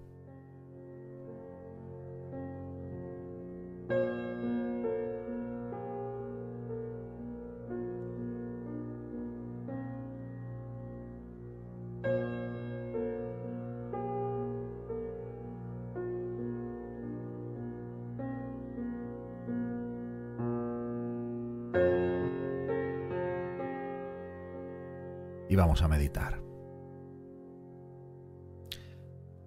Y 25.55 25.57
vamos 25.57 25.83
a 25.83 25.89
meditar. 25.89 26.43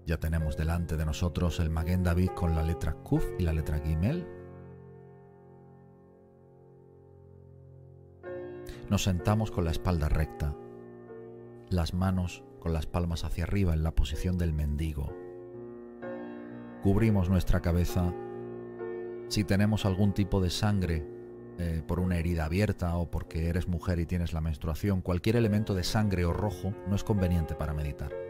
Ya 0.05 0.17
tenemos 0.17 0.55
delante 0.55 0.95
de 0.95 1.05
nosotros 1.05 1.59
el 1.59 1.69
Maguen 1.69 2.01
David 2.01 2.29
con 2.29 2.55
la 2.55 2.63
letra 2.63 2.93
Kuf 2.93 3.25
y 3.37 3.43
la 3.43 3.51
letra 3.51 3.79
Gimel. 3.79 4.25
Nos 8.89 9.03
sentamos 9.03 9.51
con 9.51 9.65
la 9.65 9.71
espalda 9.71 10.07
recta, 10.07 10.55
las 11.69 11.93
manos 11.93 12.41
con 12.61 12.71
las 12.71 12.85
palmas 12.85 13.25
hacia 13.25 13.43
arriba 13.43 13.73
en 13.73 13.83
la 13.83 13.91
posición 13.91 14.37
del 14.37 14.53
mendigo. 14.53 15.13
Cubrimos 16.83 17.29
nuestra 17.29 17.59
cabeza. 17.59 18.13
Si 19.27 19.43
tenemos 19.43 19.85
algún 19.85 20.13
tipo 20.13 20.39
de 20.39 20.51
sangre 20.51 21.16
eh, 21.59 21.81
por 21.87 21.99
una 21.99 22.17
herida 22.17 22.45
abierta 22.45 22.95
o 22.97 23.09
porque 23.09 23.49
eres 23.49 23.67
mujer 23.67 23.99
y 23.99 24.05
tienes 24.05 24.33
la 24.33 24.41
menstruación, 24.41 25.01
cualquier 25.01 25.35
elemento 25.35 25.73
de 25.73 25.83
sangre 25.83 26.25
o 26.25 26.33
rojo 26.33 26.73
no 26.87 26.95
es 26.95 27.03
conveniente 27.03 27.55
para 27.55 27.73
meditar 27.73 28.27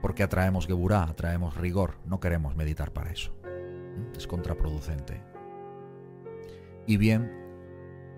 porque 0.00 0.22
atraemos 0.22 0.66
Geburá, 0.66 1.04
atraemos 1.04 1.56
rigor, 1.56 1.98
no 2.06 2.20
queremos 2.20 2.56
meditar 2.56 2.92
para 2.92 3.10
eso. 3.10 3.34
Es 4.16 4.26
contraproducente. 4.26 5.22
Y 6.86 6.96
bien, 6.96 7.30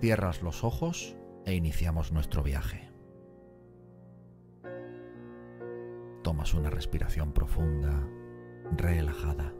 cierras 0.01 0.43
los 0.43 0.63
ojos 0.63 1.17
e 1.47 1.55
iniciamos 1.55 2.13
nuestro 2.13 2.43
viaje. 2.43 2.91
Tomas 6.23 6.53
una 6.53 6.69
respiración 6.69 7.33
profunda, 7.33 8.07
relajada, 8.77 9.55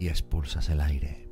y 0.00 0.08
expulsas 0.08 0.68
el 0.70 0.80
aire. 0.80 1.30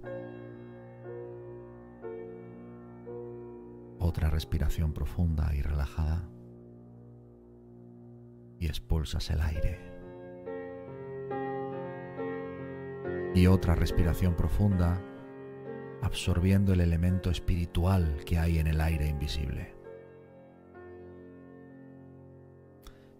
Otra 4.08 4.30
respiración 4.30 4.94
profunda 4.94 5.54
y 5.54 5.60
relajada 5.60 6.26
y 8.58 8.64
expulsas 8.64 9.28
el 9.28 9.42
aire. 9.42 9.78
Y 13.34 13.46
otra 13.48 13.74
respiración 13.74 14.34
profunda, 14.34 14.98
absorbiendo 16.00 16.72
el 16.72 16.80
elemento 16.80 17.28
espiritual 17.30 18.24
que 18.24 18.38
hay 18.38 18.58
en 18.58 18.68
el 18.68 18.80
aire 18.80 19.08
invisible. 19.08 19.76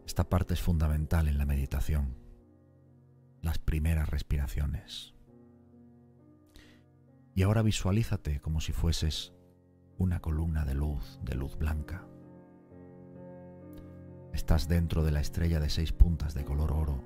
Esta 0.07 0.27
parte 0.27 0.55
es 0.55 0.62
fundamental 0.62 1.29
en 1.29 1.37
la 1.37 1.44
meditación, 1.44 2.14
las 3.42 3.59
primeras 3.59 4.09
respiraciones. 4.09 5.12
Y 7.35 7.42
ahora 7.42 7.61
visualízate 7.61 8.40
como 8.40 8.62
si 8.62 8.72
fueses 8.72 9.35
una 9.98 10.20
columna 10.20 10.64
de 10.64 10.74
luz, 10.74 11.18
de 11.22 11.34
luz 11.34 11.58
blanca. 11.58 12.06
Estás 14.32 14.68
dentro 14.68 15.02
de 15.02 15.11
la 15.11 15.20
estrella 15.20 15.58
de 15.58 15.68
seis 15.68 15.92
puntas 15.92 16.34
de 16.34 16.44
color 16.44 16.72
oro. 16.72 17.02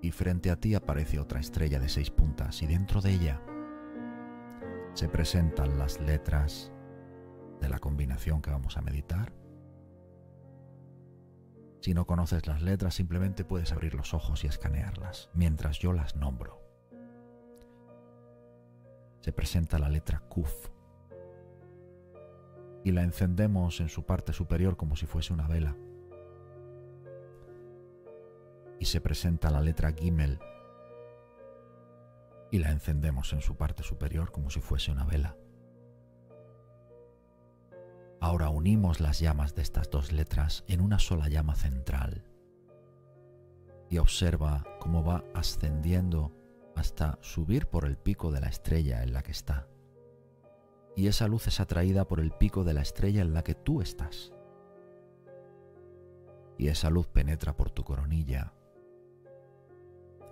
Y 0.00 0.12
frente 0.12 0.50
a 0.50 0.56
ti 0.56 0.74
aparece 0.74 1.18
otra 1.18 1.40
estrella 1.40 1.80
de 1.80 1.88
seis 1.88 2.10
puntas 2.10 2.62
y 2.62 2.66
dentro 2.66 3.00
de 3.00 3.10
ella 3.10 3.42
se 4.94 5.08
presentan 5.08 5.78
las 5.78 6.00
letras 6.00 6.72
de 7.60 7.68
la 7.68 7.80
combinación 7.80 8.40
que 8.40 8.50
vamos 8.50 8.76
a 8.76 8.82
meditar. 8.82 9.32
Si 11.80 11.94
no 11.94 12.06
conoces 12.06 12.46
las 12.46 12.62
letras, 12.62 12.94
simplemente 12.94 13.44
puedes 13.44 13.72
abrir 13.72 13.94
los 13.94 14.14
ojos 14.14 14.44
y 14.44 14.46
escanearlas 14.46 15.30
mientras 15.34 15.80
yo 15.80 15.92
las 15.92 16.14
nombro. 16.14 16.67
Se 19.20 19.32
presenta 19.32 19.78
la 19.78 19.88
letra 19.88 20.20
Kuf 20.28 20.68
y 22.84 22.92
la 22.92 23.02
encendemos 23.02 23.80
en 23.80 23.88
su 23.88 24.04
parte 24.04 24.32
superior 24.32 24.76
como 24.76 24.96
si 24.96 25.06
fuese 25.06 25.32
una 25.32 25.46
vela. 25.46 25.76
Y 28.78 28.84
se 28.84 29.00
presenta 29.00 29.50
la 29.50 29.60
letra 29.60 29.92
Gimel 29.92 30.38
y 32.50 32.58
la 32.58 32.70
encendemos 32.70 33.32
en 33.32 33.40
su 33.40 33.56
parte 33.56 33.82
superior 33.82 34.30
como 34.30 34.50
si 34.50 34.60
fuese 34.60 34.90
una 34.90 35.04
vela. 35.04 35.36
Ahora 38.20 38.48
unimos 38.48 39.00
las 39.00 39.20
llamas 39.20 39.54
de 39.54 39.62
estas 39.62 39.90
dos 39.90 40.12
letras 40.12 40.64
en 40.66 40.80
una 40.80 40.98
sola 40.98 41.28
llama 41.28 41.54
central 41.54 42.24
y 43.90 43.98
observa 43.98 44.64
cómo 44.80 45.04
va 45.04 45.24
ascendiendo 45.34 46.32
hasta 46.78 47.18
subir 47.20 47.66
por 47.66 47.84
el 47.84 47.96
pico 47.96 48.32
de 48.32 48.40
la 48.40 48.48
estrella 48.48 49.02
en 49.02 49.12
la 49.12 49.22
que 49.22 49.32
está 49.32 49.68
y 50.98 51.06
esa 51.06 51.28
luz 51.28 51.46
es 51.46 51.60
atraída 51.60 52.08
por 52.08 52.18
el 52.18 52.32
pico 52.32 52.64
de 52.64 52.74
la 52.74 52.80
estrella 52.80 53.22
en 53.22 53.32
la 53.32 53.44
que 53.44 53.54
tú 53.54 53.80
estás. 53.80 54.32
Y 56.58 56.66
esa 56.66 56.90
luz 56.90 57.06
penetra 57.06 57.56
por 57.56 57.70
tu 57.70 57.84
coronilla 57.84 58.52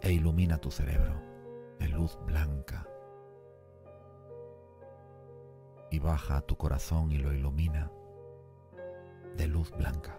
e 0.01 0.11
ilumina 0.11 0.59
tu 0.59 0.73
cerebro 0.73 1.23
de 1.79 1.87
luz 1.87 2.19
blanca. 2.27 2.85
Y 5.93 6.01
baja 6.01 6.39
a 6.39 6.41
tu 6.41 6.57
corazón 6.57 7.13
y 7.13 7.19
lo 7.19 7.33
ilumina 7.33 7.93
de 9.37 9.47
luz 9.47 9.71
blanca. 9.71 10.19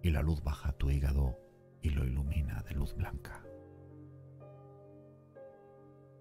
Y 0.00 0.10
la 0.10 0.22
luz 0.22 0.44
baja 0.44 0.68
a 0.68 0.72
tu 0.74 0.90
hígado 0.90 1.40
y 1.86 1.90
lo 1.90 2.04
ilumina 2.04 2.62
de 2.62 2.74
luz 2.74 2.94
blanca 2.94 3.46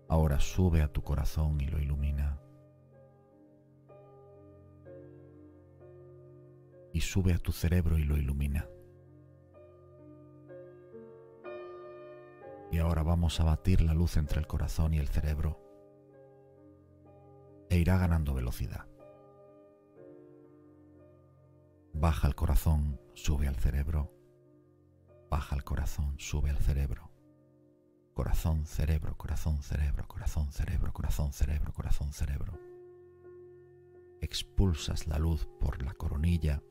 ahora 0.07 0.39
sube 0.39 0.81
a 0.81 0.87
tu 0.87 1.03
corazón 1.03 1.59
y 1.61 1.67
lo 1.67 1.79
ilumina. 1.79 2.39
Y 6.93 7.01
sube 7.01 7.33
a 7.33 7.37
tu 7.37 7.51
cerebro 7.51 7.97
y 7.97 8.03
lo 8.03 8.15
ilumina. 8.15 8.69
Y 12.71 12.77
ahora 12.77 13.03
vamos 13.03 13.39
a 13.39 13.43
batir 13.43 13.81
la 13.81 13.93
luz 13.93 14.17
entre 14.17 14.39
el 14.39 14.47
corazón 14.47 14.93
y 14.93 14.99
el 14.99 15.07
cerebro 15.07 15.61
e 17.69 17.77
irá 17.77 17.97
ganando 17.97 18.33
velocidad. 18.33 18.87
Baja 21.93 22.27
el 22.27 22.35
corazón, 22.35 22.99
sube 23.13 23.47
al 23.47 23.55
cerebro. 23.55 24.14
Baja 25.29 25.55
el 25.55 25.63
corazón, 25.63 26.15
sube 26.17 26.49
al 26.49 26.59
cerebro 26.59 27.15
corazón, 28.15 28.65
cerebro, 28.65 29.17
corazón, 29.17 29.61
cerebro, 29.61 30.07
corazón, 30.07 30.49
cerebro, 30.53 30.93
corazón, 30.93 31.33
cerebro, 31.33 31.73
corazón, 31.73 32.13
cerebro. 32.13 32.57
Expulsas 34.21 35.05
la 35.07 35.19
luz 35.19 35.45
por 35.59 35.83
la 35.83 35.93
coronilla 35.93 36.63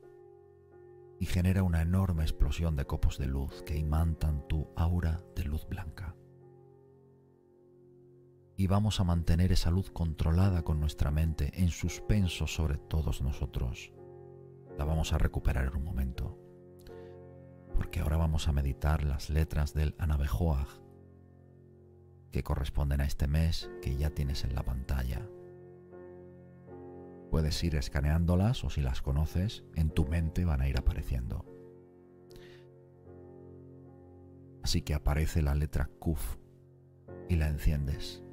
y 1.19 1.27
genera 1.27 1.61
una 1.61 1.83
enorme 1.83 2.23
explosión 2.23 2.75
de 2.75 2.85
copos 2.85 3.19
de 3.19 3.27
luz 3.27 3.61
que 3.61 3.77
imantan 3.77 4.47
tu 4.47 4.73
aura 4.75 5.23
de 5.35 5.43
luz 5.43 5.67
blanca. 5.67 6.15
Y 8.57 8.65
vamos 8.65 8.99
a 8.99 9.03
mantener 9.03 9.51
esa 9.51 9.69
luz 9.69 9.91
controlada 9.91 10.63
con 10.63 10.79
nuestra 10.79 11.11
mente 11.11 11.61
en 11.61 11.69
suspenso 11.69 12.47
sobre 12.47 12.79
todos 12.79 13.21
nosotros. 13.21 13.93
La 14.79 14.83
vamos 14.83 15.13
a 15.13 15.19
recuperar 15.19 15.67
en 15.67 15.75
un 15.75 15.83
momento. 15.83 16.44
Porque 17.77 17.99
ahora 17.99 18.17
vamos 18.17 18.47
a 18.47 18.51
meditar 18.51 19.03
las 19.03 19.29
letras 19.29 19.73
del 19.73 19.95
Anabejoag, 19.97 20.67
que 22.31 22.43
corresponden 22.43 23.01
a 23.01 23.05
este 23.05 23.27
mes 23.27 23.69
que 23.81 23.95
ya 23.95 24.09
tienes 24.09 24.43
en 24.43 24.55
la 24.55 24.63
pantalla. 24.63 25.27
Puedes 27.31 27.63
ir 27.63 27.75
escaneándolas 27.75 28.63
o 28.63 28.69
si 28.69 28.81
las 28.81 29.01
conoces, 29.01 29.63
en 29.75 29.89
tu 29.89 30.05
mente 30.05 30.45
van 30.45 30.61
a 30.61 30.69
ir 30.69 30.77
apareciendo. 30.77 31.45
Así 34.63 34.81
que 34.81 34.93
aparece 34.93 35.41
la 35.41 35.53
letra 35.53 35.89
Kuf 35.99 36.37
y 37.29 37.35
la 37.35 37.49
enciendes. 37.49 38.23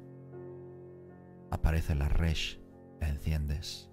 Aparece 1.51 1.95
la 1.95 2.09
Resh, 2.09 2.59
la 2.99 3.09
enciendes. 3.09 3.91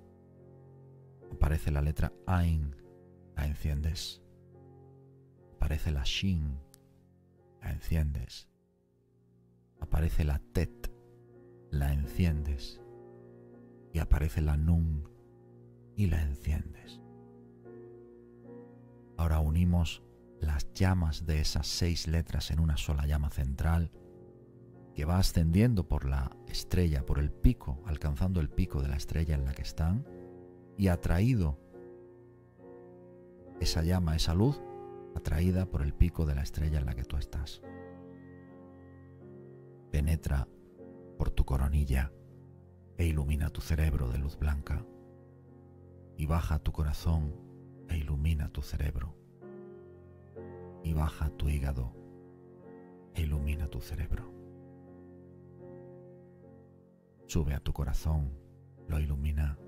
Aparece 1.32 1.70
la 1.70 1.82
letra 1.82 2.12
Ain, 2.26 2.76
la 3.36 3.46
enciendes. 3.46 4.22
Aparece 5.60 5.92
la 5.92 6.02
Shin, 6.02 6.58
la 7.62 7.70
enciendes 7.70 8.50
aparece 9.80 10.24
la 10.24 10.38
Tet, 10.52 10.92
la 11.70 11.92
enciendes. 11.92 12.80
Y 13.92 13.98
aparece 13.98 14.40
la 14.40 14.56
Nun 14.56 15.08
y 15.96 16.06
la 16.06 16.22
enciendes. 16.22 17.00
Ahora 19.16 19.40
unimos 19.40 20.02
las 20.40 20.72
llamas 20.74 21.26
de 21.26 21.40
esas 21.40 21.66
seis 21.66 22.06
letras 22.06 22.50
en 22.50 22.60
una 22.60 22.76
sola 22.76 23.06
llama 23.06 23.30
central 23.30 23.90
que 24.94 25.04
va 25.04 25.18
ascendiendo 25.18 25.88
por 25.88 26.04
la 26.04 26.36
estrella, 26.46 27.04
por 27.04 27.18
el 27.18 27.30
pico, 27.30 27.82
alcanzando 27.84 28.40
el 28.40 28.48
pico 28.48 28.80
de 28.80 28.88
la 28.88 28.96
estrella 28.96 29.34
en 29.34 29.44
la 29.44 29.52
que 29.52 29.62
están 29.62 30.06
y 30.78 30.88
atraído 30.88 31.58
esa 33.60 33.82
llama, 33.82 34.16
esa 34.16 34.34
luz, 34.34 34.62
atraída 35.14 35.66
por 35.66 35.82
el 35.82 35.94
pico 35.94 36.26
de 36.26 36.34
la 36.34 36.42
estrella 36.42 36.78
en 36.78 36.86
la 36.86 36.94
que 36.94 37.04
tú 37.04 37.16
estás 37.16 37.62
penetra 39.90 40.46
por 41.18 41.30
tu 41.30 41.44
coronilla 41.44 42.12
e 42.96 43.06
ilumina 43.06 43.50
tu 43.50 43.60
cerebro 43.60 44.08
de 44.08 44.18
luz 44.18 44.38
blanca 44.38 44.84
y 46.16 46.26
baja 46.26 46.58
tu 46.58 46.72
corazón 46.72 47.34
e 47.88 47.96
ilumina 47.96 48.50
tu 48.50 48.62
cerebro. 48.62 49.16
Y 50.82 50.92
baja 50.92 51.30
tu 51.30 51.48
hígado 51.48 51.94
e 53.14 53.22
ilumina 53.22 53.68
tu 53.68 53.80
cerebro. 53.80 54.32
Sube 57.26 57.54
a 57.54 57.60
tu 57.60 57.72
corazón, 57.72 58.32
lo 58.88 58.98
ilumina. 58.98 59.58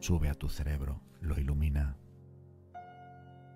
Sube 0.00 0.28
a 0.28 0.34
tu 0.34 0.48
cerebro, 0.48 1.00
lo 1.20 1.38
ilumina. 1.38 1.96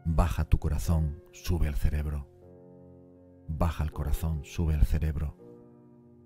Baja 0.08 0.44
tu 0.44 0.60
corazón, 0.60 1.20
sube 1.32 1.66
al 1.66 1.74
cerebro. 1.74 2.28
Baja 3.48 3.82
el 3.82 3.90
corazón, 3.90 4.44
sube 4.44 4.74
al 4.74 4.86
cerebro. 4.86 5.36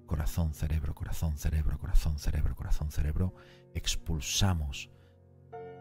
Corazón, 0.05 0.53
cerebro, 0.53 0.95
corazón, 0.95 1.39
cerebro, 1.39 1.79
corazón, 1.79 2.19
cerebro, 2.19 2.55
corazón, 2.55 2.91
cerebro. 2.91 3.35
Expulsamos 3.73 4.91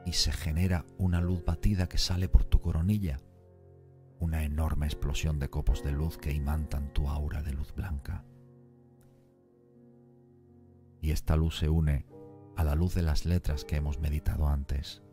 y 0.06 0.14
se 0.14 0.32
genera 0.32 0.86
una 0.98 1.20
luz 1.20 1.44
batida 1.44 1.90
que 1.90 1.98
sale 1.98 2.30
por 2.30 2.46
tu 2.46 2.62
coronilla. 2.62 3.20
Una 4.18 4.46
enorme 4.46 4.86
explosión 4.86 5.38
de 5.38 5.50
copos 5.50 5.84
de 5.84 5.92
luz 5.92 6.18
que 6.18 6.32
imantan 6.32 6.94
tu 6.94 7.10
aura 7.10 7.44
de 7.44 7.52
luz 7.52 7.76
blanca. 7.76 8.24
Y 11.02 11.12
esta 11.12 11.36
luz 11.36 11.58
se 11.58 11.68
une 11.68 12.06
a 12.56 12.64
la 12.64 12.76
luz 12.76 12.96
de 12.96 13.02
las 13.02 13.26
letras 13.26 13.66
que 13.66 13.76
hemos 13.76 14.00
meditado 14.00 14.48
antes 14.48 15.04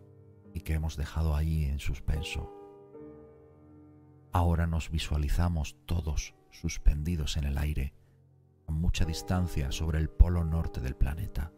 y 0.54 0.60
que 0.60 0.74
hemos 0.74 0.96
dejado 0.96 1.34
ahí 1.34 1.64
en 1.64 1.80
suspenso. 1.80 2.52
Ahora 4.36 4.66
nos 4.66 4.90
visualizamos 4.90 5.78
todos 5.86 6.34
suspendidos 6.50 7.38
en 7.38 7.44
el 7.44 7.56
aire, 7.56 7.94
a 8.66 8.70
mucha 8.70 9.06
distancia 9.06 9.72
sobre 9.72 9.98
el 9.98 10.10
polo 10.10 10.44
norte 10.44 10.82
del 10.82 10.94
planeta, 10.94 11.54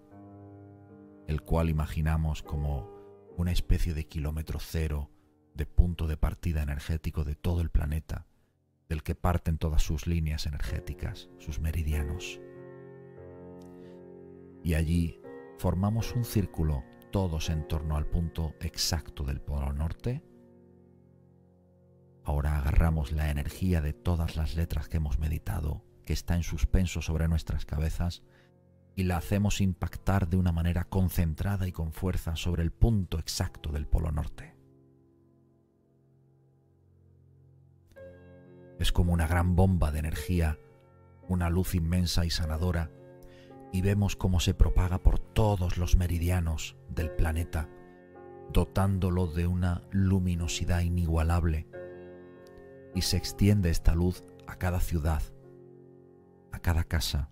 el 1.27 1.43
cual 1.43 1.71
imaginamos 1.71 2.45
como 2.45 2.89
una 3.37 3.51
especie 3.51 3.95
de 3.95 4.07
kilómetro 4.07 4.61
cero 4.61 5.11
de 5.55 5.67
punto 5.67 6.07
de 6.07 6.17
partida 6.17 6.63
energético 6.63 7.25
de 7.25 7.35
todo 7.35 7.63
el 7.63 7.71
planeta, 7.71 8.29
del 8.89 9.03
que 9.03 9.17
parten 9.17 9.59
todas 9.59 9.83
sus 9.83 10.07
líneas 10.07 10.47
energéticas, 10.47 11.31
sus 11.39 11.59
meridianos. 11.59 12.41
Y 14.63 14.75
allí 14.75 15.21
formamos 15.59 16.15
un 16.15 16.25
círculo 16.25 16.85
todos 17.11 17.51
en 17.51 17.67
torno 17.67 17.97
al 17.97 18.07
punto 18.07 18.55
exacto 18.61 19.25
del 19.25 19.41
polo 19.41 19.73
norte 19.73 20.23
Ahora 22.29 22.59
agarramos 22.59 23.11
la 23.13 23.31
energía 23.31 23.81
de 23.81 23.95
todas 23.95 24.37
las 24.37 24.55
letras 24.55 24.91
que 24.91 24.99
hemos 24.99 25.19
meditado, 25.19 25.83
que 26.05 26.13
está 26.13 26.35
en 26.35 26.43
suspenso 26.43 27.01
sobre 27.01 27.27
nuestras 27.27 27.65
cabezas, 27.65 28.23
y 28.95 29.05
la 29.05 29.17
hacemos 29.17 29.63
impactar 29.63 30.29
de 30.29 30.37
una 30.37 30.53
manera 30.53 30.85
concentrada 30.85 31.67
y 31.67 31.73
con 31.73 31.91
fuerza 31.91 32.37
sobre 32.37 32.63
el 32.63 32.71
punto 32.71 33.19
exacto 33.19 33.73
del 33.73 33.87
Polo 33.87 34.13
Norte. 34.13 34.55
Es 38.79 38.93
como 38.93 39.15
una 39.15 39.27
gran 39.27 39.57
bomba 39.57 39.91
de 39.91 40.01
energía, 40.01 40.59
una 41.29 41.49
luz 41.49 41.75
inmensa 41.75 42.27
y 42.27 42.31
sanadora, 42.31 42.91
y 43.73 43.81
vemos 43.81 44.17
cómo 44.17 44.41
se 44.41 44.53
propaga 44.53 44.99
por 44.99 45.19
todos 45.19 45.79
los 45.79 45.97
meridianos 45.97 46.77
del 46.91 47.11
planeta, 47.11 47.71
dotándolo 48.53 49.29
de 49.29 49.47
una 49.47 49.81
luminosidad 49.93 50.83
inigualable 50.83 51.67
y 52.95 53.03
se 53.03 53.17
extiende 53.17 53.71
esta 53.71 53.95
luz 53.95 54.25
a 54.47 54.57
cada 54.57 54.81
ciudad, 54.81 55.23
a 56.53 56.59
cada 56.59 56.85
casa, 56.85 57.31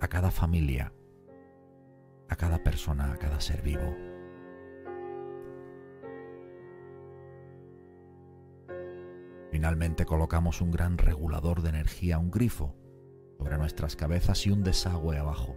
a 0.00 0.08
cada 0.08 0.30
familia, 0.30 0.92
a 2.28 2.36
cada 2.36 2.62
persona, 2.62 3.12
a 3.12 3.16
cada 3.16 3.40
ser 3.40 3.62
vivo. 3.62 3.96
Finalmente 9.50 10.04
colocamos 10.04 10.60
un 10.60 10.70
gran 10.70 10.98
regulador 10.98 11.62
de 11.62 11.70
energía, 11.70 12.18
un 12.18 12.30
grifo, 12.30 12.76
sobre 13.38 13.56
nuestras 13.56 13.96
cabezas 13.96 14.46
y 14.46 14.50
un 14.50 14.62
desagüe 14.62 15.16
abajo, 15.16 15.56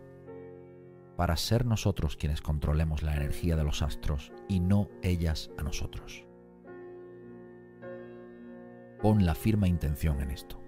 para 1.18 1.36
ser 1.36 1.66
nosotros 1.66 2.16
quienes 2.16 2.42
controlemos 2.42 3.04
la 3.04 3.16
energía 3.16 3.56
de 3.56 3.64
los 3.64 3.82
astros 3.82 4.32
y 4.48 4.60
no 4.60 4.90
ellas 5.04 5.52
a 5.58 5.64
nosotros. 5.64 6.26
Pon 9.02 9.26
la 9.26 9.36
firma 9.36 9.68
intención 9.68 10.22
en 10.22 10.32
esto. 10.32 10.62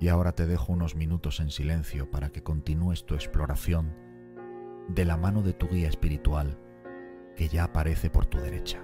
Y 0.00 0.08
ahora 0.08 0.32
te 0.32 0.46
dejo 0.46 0.72
unos 0.72 0.96
minutos 0.96 1.40
en 1.40 1.50
silencio 1.50 2.10
para 2.10 2.30
que 2.30 2.42
continúes 2.42 3.04
tu 3.04 3.14
exploración 3.14 3.94
de 4.88 5.04
la 5.04 5.18
mano 5.18 5.42
de 5.42 5.52
tu 5.52 5.68
guía 5.68 5.88
espiritual 5.88 6.58
que 7.36 7.48
ya 7.48 7.64
aparece 7.64 8.08
por 8.08 8.26
tu 8.26 8.38
derecha. 8.38 8.82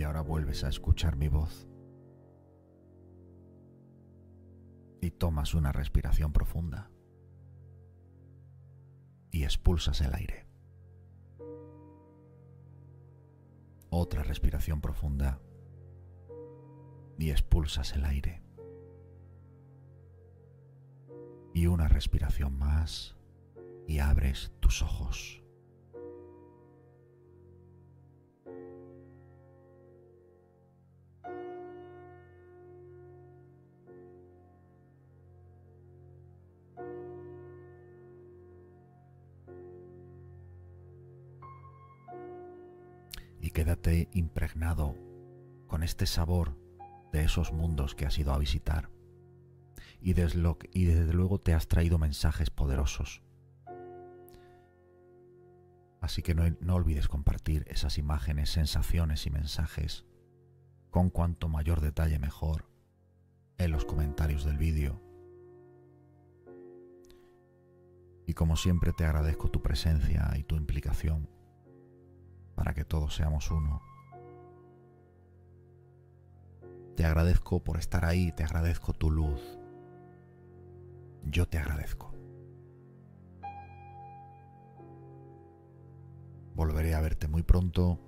Y 0.00 0.02
ahora 0.02 0.22
vuelves 0.22 0.64
a 0.64 0.70
escuchar 0.70 1.14
mi 1.16 1.28
voz. 1.28 1.68
Y 5.02 5.10
tomas 5.10 5.52
una 5.52 5.72
respiración 5.72 6.32
profunda. 6.32 6.90
Y 9.30 9.44
expulsas 9.44 10.00
el 10.00 10.14
aire. 10.14 10.46
Otra 13.90 14.22
respiración 14.22 14.80
profunda. 14.80 15.38
Y 17.18 17.28
expulsas 17.28 17.92
el 17.92 18.06
aire. 18.06 18.42
Y 21.52 21.66
una 21.66 21.88
respiración 21.88 22.58
más 22.58 23.18
y 23.86 23.98
abres 23.98 24.50
tus 24.60 24.80
ojos. 24.80 25.39
Impregnado 44.12 44.96
con 45.66 45.82
este 45.82 46.06
sabor 46.06 46.56
de 47.12 47.24
esos 47.24 47.52
mundos 47.52 47.94
que 47.94 48.06
has 48.06 48.18
ido 48.18 48.32
a 48.32 48.38
visitar. 48.38 48.90
Y 50.00 50.14
desde, 50.14 51.12
luego 51.12 51.40
te 51.40 51.54
has 51.54 51.68
traído 51.68 51.98
mensajes 51.98 52.50
poderosos. 52.50 53.22
Así 56.00 56.22
que 56.22 56.34
no, 56.34 56.44
no, 56.60 56.74
olvides 56.74 57.08
compartir 57.08 57.64
esas 57.68 57.98
imágenes, 57.98 58.50
sensaciones 58.50 59.26
y 59.26 59.30
mensajes 59.30 60.06
con 60.90 61.10
cuanto 61.10 61.48
mayor 61.48 61.80
detalle 61.80 62.18
mejor 62.18 62.70
en 63.58 63.70
los 63.70 63.84
comentarios 63.84 64.44
del 64.44 64.56
vídeo. 64.56 65.02
Y 68.26 68.32
como 68.32 68.56
siempre 68.56 68.92
te 68.92 69.04
agradezco 69.04 69.50
tu 69.50 69.60
presencia 69.60 70.32
y 70.38 70.44
tu 70.44 70.56
implicación 70.56 71.28
para 72.54 72.74
que 72.74 72.84
todos 72.84 73.14
seamos 73.14 73.50
uno. 73.50 73.89
Te 77.00 77.06
agradezco 77.06 77.64
por 77.64 77.78
estar 77.78 78.04
ahí, 78.04 78.30
te 78.30 78.44
agradezco 78.44 78.92
tu 78.92 79.10
luz. 79.10 79.40
Yo 81.24 81.48
te 81.48 81.56
agradezco. 81.56 82.14
Volveré 86.54 86.94
a 86.94 87.00
verte 87.00 87.26
muy 87.26 87.42
pronto 87.42 87.98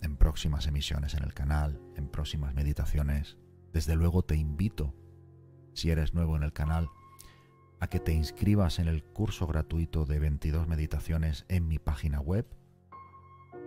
en 0.00 0.16
próximas 0.16 0.66
emisiones 0.66 1.12
en 1.12 1.22
el 1.22 1.34
canal, 1.34 1.82
en 1.96 2.08
próximas 2.08 2.54
meditaciones. 2.54 3.36
Desde 3.74 3.94
luego 3.94 4.22
te 4.22 4.36
invito, 4.36 4.94
si 5.74 5.90
eres 5.90 6.14
nuevo 6.14 6.34
en 6.34 6.44
el 6.44 6.54
canal, 6.54 6.88
a 7.78 7.88
que 7.88 8.00
te 8.00 8.14
inscribas 8.14 8.78
en 8.78 8.88
el 8.88 9.04
curso 9.04 9.46
gratuito 9.46 10.06
de 10.06 10.18
22 10.18 10.66
meditaciones 10.66 11.44
en 11.48 11.68
mi 11.68 11.78
página 11.78 12.20
web, 12.20 12.46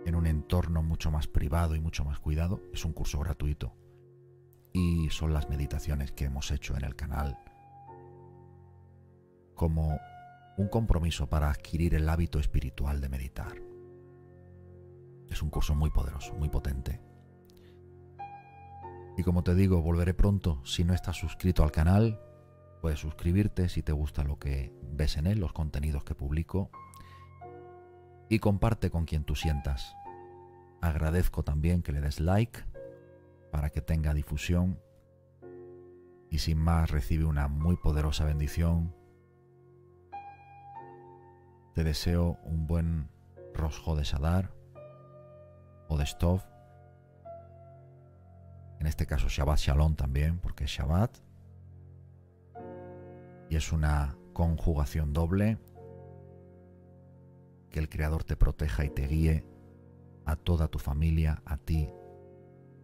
en 0.04 0.16
un 0.16 0.26
entorno 0.26 0.82
mucho 0.82 1.12
más 1.12 1.28
privado 1.28 1.76
y 1.76 1.80
mucho 1.80 2.04
más 2.04 2.18
cuidado. 2.18 2.60
Es 2.72 2.84
un 2.84 2.92
curso 2.92 3.20
gratuito 3.20 3.76
y 4.72 5.10
son 5.10 5.32
las 5.32 5.48
meditaciones 5.48 6.12
que 6.12 6.24
hemos 6.24 6.50
hecho 6.50 6.76
en 6.76 6.84
el 6.84 6.96
canal 6.96 7.38
como 9.54 10.00
un 10.56 10.68
compromiso 10.68 11.28
para 11.28 11.50
adquirir 11.50 11.94
el 11.94 12.08
hábito 12.08 12.38
espiritual 12.38 13.00
de 13.00 13.08
meditar. 13.08 13.54
Es 15.28 15.40
un 15.40 15.50
curso 15.50 15.74
muy 15.74 15.90
poderoso, 15.90 16.34
muy 16.34 16.48
potente. 16.48 17.00
Y 19.16 19.22
como 19.22 19.44
te 19.44 19.54
digo, 19.54 19.80
volveré 19.80 20.14
pronto. 20.14 20.60
Si 20.64 20.84
no 20.84 20.94
estás 20.94 21.16
suscrito 21.16 21.62
al 21.62 21.70
canal, 21.70 22.20
puedes 22.80 22.98
suscribirte 22.98 23.68
si 23.68 23.82
te 23.82 23.92
gusta 23.92 24.24
lo 24.24 24.38
que 24.38 24.74
ves 24.82 25.16
en 25.16 25.26
él, 25.26 25.38
los 25.38 25.52
contenidos 25.52 26.04
que 26.04 26.14
publico. 26.14 26.70
Y 28.28 28.40
comparte 28.40 28.90
con 28.90 29.04
quien 29.04 29.24
tú 29.24 29.36
sientas. 29.36 29.94
Agradezco 30.80 31.44
también 31.44 31.82
que 31.82 31.92
le 31.92 32.00
des 32.00 32.18
like 32.18 32.64
para 33.52 33.68
que 33.68 33.82
tenga 33.82 34.14
difusión 34.14 34.80
y 36.30 36.38
sin 36.38 36.58
más 36.58 36.90
recibe 36.90 37.26
una 37.26 37.48
muy 37.48 37.76
poderosa 37.76 38.24
bendición. 38.24 38.96
Te 41.74 41.84
deseo 41.84 42.38
un 42.44 42.66
buen 42.66 43.10
rosjo 43.52 43.94
de 43.94 44.06
Sadar 44.06 44.54
o 45.86 45.98
de 45.98 46.06
Stov. 46.06 46.42
En 48.80 48.86
este 48.86 49.04
caso 49.04 49.28
Shabbat 49.28 49.58
Shalom 49.58 49.96
también, 49.96 50.38
porque 50.38 50.64
es 50.64 50.70
Shabbat. 50.70 51.18
Y 53.50 53.56
es 53.56 53.70
una 53.70 54.16
conjugación 54.32 55.12
doble. 55.12 55.58
Que 57.68 57.80
el 57.80 57.90
Creador 57.90 58.24
te 58.24 58.34
proteja 58.34 58.86
y 58.86 58.90
te 58.90 59.06
guíe 59.06 59.44
a 60.24 60.36
toda 60.36 60.68
tu 60.68 60.78
familia, 60.78 61.42
a 61.44 61.58
ti 61.58 61.90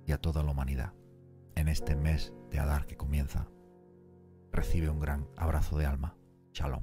y 0.09 0.12
a 0.12 0.18
toda 0.18 0.42
la 0.42 0.53
humanidad 0.53 0.94
en 1.55 1.68
este 1.68 1.94
mes 1.94 2.33
de 2.51 2.59
Adar 2.59 2.87
que 2.87 2.97
comienza. 2.97 3.47
Recibe 4.51 4.88
un 4.88 5.01
gran 5.01 5.29
abrazo 5.37 5.77
de 5.77 5.85
alma. 5.85 6.16
Shalom. 6.55 6.83